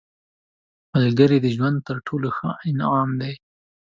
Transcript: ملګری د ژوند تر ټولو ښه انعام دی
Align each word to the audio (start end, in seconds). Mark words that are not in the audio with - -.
ملګری 0.93 1.37
د 1.41 1.47
ژوند 1.55 1.77
تر 1.87 1.97
ټولو 2.07 2.27
ښه 2.37 2.49
انعام 2.67 3.09
دی 3.21 3.33